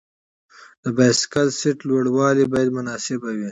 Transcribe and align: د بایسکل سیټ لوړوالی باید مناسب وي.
د 0.83 0.85
بایسکل 0.97 1.47
سیټ 1.59 1.79
لوړوالی 1.89 2.45
باید 2.53 2.75
مناسب 2.77 3.19
وي. 3.37 3.49